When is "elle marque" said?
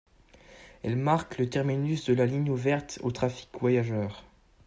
0.81-1.37